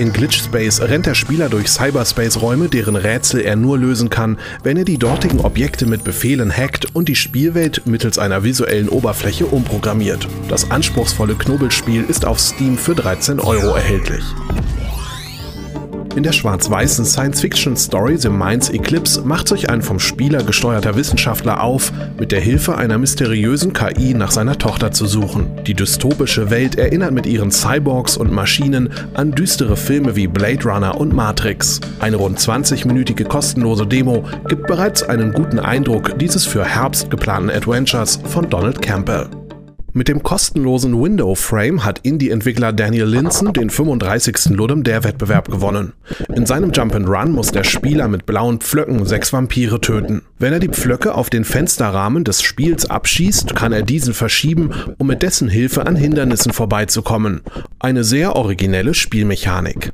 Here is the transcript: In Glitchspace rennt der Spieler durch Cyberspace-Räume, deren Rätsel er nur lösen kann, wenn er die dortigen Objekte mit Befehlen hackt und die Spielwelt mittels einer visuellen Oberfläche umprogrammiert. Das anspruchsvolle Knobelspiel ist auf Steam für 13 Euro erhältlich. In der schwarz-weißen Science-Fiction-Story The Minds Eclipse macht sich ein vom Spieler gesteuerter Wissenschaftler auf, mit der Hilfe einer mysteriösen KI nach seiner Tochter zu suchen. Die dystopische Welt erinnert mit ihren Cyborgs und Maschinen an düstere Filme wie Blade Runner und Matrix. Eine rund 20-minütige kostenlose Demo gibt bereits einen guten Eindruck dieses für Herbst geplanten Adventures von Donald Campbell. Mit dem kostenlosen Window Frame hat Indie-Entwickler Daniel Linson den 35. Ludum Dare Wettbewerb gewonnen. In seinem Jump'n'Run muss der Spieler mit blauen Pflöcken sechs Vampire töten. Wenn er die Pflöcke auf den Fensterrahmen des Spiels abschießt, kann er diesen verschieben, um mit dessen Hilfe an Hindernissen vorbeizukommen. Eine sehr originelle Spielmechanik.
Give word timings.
In 0.00 0.14
Glitchspace 0.14 0.80
rennt 0.80 1.04
der 1.04 1.14
Spieler 1.14 1.50
durch 1.50 1.68
Cyberspace-Räume, 1.68 2.70
deren 2.70 2.96
Rätsel 2.96 3.42
er 3.42 3.54
nur 3.54 3.76
lösen 3.76 4.08
kann, 4.08 4.38
wenn 4.62 4.78
er 4.78 4.86
die 4.86 4.96
dortigen 4.96 5.40
Objekte 5.40 5.84
mit 5.84 6.04
Befehlen 6.04 6.50
hackt 6.50 6.96
und 6.96 7.10
die 7.10 7.14
Spielwelt 7.14 7.86
mittels 7.86 8.18
einer 8.18 8.42
visuellen 8.42 8.88
Oberfläche 8.88 9.44
umprogrammiert. 9.44 10.26
Das 10.48 10.70
anspruchsvolle 10.70 11.34
Knobelspiel 11.34 12.02
ist 12.08 12.24
auf 12.24 12.40
Steam 12.40 12.78
für 12.78 12.94
13 12.94 13.40
Euro 13.40 13.74
erhältlich. 13.74 14.24
In 16.16 16.24
der 16.24 16.32
schwarz-weißen 16.32 17.04
Science-Fiction-Story 17.04 18.16
The 18.18 18.30
Minds 18.30 18.68
Eclipse 18.68 19.22
macht 19.22 19.46
sich 19.46 19.70
ein 19.70 19.80
vom 19.80 20.00
Spieler 20.00 20.42
gesteuerter 20.42 20.96
Wissenschaftler 20.96 21.62
auf, 21.62 21.92
mit 22.18 22.32
der 22.32 22.40
Hilfe 22.40 22.76
einer 22.76 22.98
mysteriösen 22.98 23.72
KI 23.72 24.14
nach 24.14 24.32
seiner 24.32 24.58
Tochter 24.58 24.90
zu 24.90 25.06
suchen. 25.06 25.46
Die 25.66 25.74
dystopische 25.74 26.50
Welt 26.50 26.76
erinnert 26.76 27.12
mit 27.12 27.26
ihren 27.26 27.52
Cyborgs 27.52 28.16
und 28.16 28.32
Maschinen 28.32 28.90
an 29.14 29.30
düstere 29.30 29.76
Filme 29.76 30.16
wie 30.16 30.26
Blade 30.26 30.64
Runner 30.64 31.00
und 31.00 31.14
Matrix. 31.14 31.80
Eine 32.00 32.16
rund 32.16 32.40
20-minütige 32.40 33.24
kostenlose 33.24 33.86
Demo 33.86 34.24
gibt 34.48 34.66
bereits 34.66 35.04
einen 35.04 35.32
guten 35.32 35.60
Eindruck 35.60 36.18
dieses 36.18 36.44
für 36.44 36.64
Herbst 36.64 37.08
geplanten 37.10 37.50
Adventures 37.50 38.18
von 38.24 38.50
Donald 38.50 38.82
Campbell. 38.82 39.28
Mit 39.92 40.06
dem 40.06 40.22
kostenlosen 40.22 41.02
Window 41.02 41.34
Frame 41.34 41.84
hat 41.84 42.00
Indie-Entwickler 42.04 42.72
Daniel 42.72 43.06
Linson 43.06 43.52
den 43.52 43.70
35. 43.70 44.50
Ludum 44.50 44.84
Dare 44.84 45.02
Wettbewerb 45.02 45.50
gewonnen. 45.50 45.94
In 46.32 46.46
seinem 46.46 46.70
Jump'n'Run 46.70 47.30
muss 47.30 47.50
der 47.50 47.64
Spieler 47.64 48.06
mit 48.06 48.24
blauen 48.24 48.60
Pflöcken 48.60 49.04
sechs 49.04 49.32
Vampire 49.32 49.80
töten. 49.80 50.22
Wenn 50.38 50.52
er 50.52 50.60
die 50.60 50.68
Pflöcke 50.68 51.14
auf 51.14 51.28
den 51.28 51.44
Fensterrahmen 51.44 52.22
des 52.22 52.40
Spiels 52.40 52.88
abschießt, 52.88 53.56
kann 53.56 53.72
er 53.72 53.82
diesen 53.82 54.14
verschieben, 54.14 54.70
um 54.98 55.08
mit 55.08 55.22
dessen 55.22 55.48
Hilfe 55.48 55.86
an 55.86 55.96
Hindernissen 55.96 56.52
vorbeizukommen. 56.52 57.40
Eine 57.80 58.04
sehr 58.04 58.36
originelle 58.36 58.94
Spielmechanik. 58.94 59.92